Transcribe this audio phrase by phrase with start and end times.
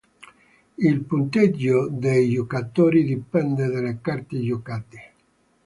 [0.79, 5.13] Il punteggio dei giocatori dipende dalle carte giocate.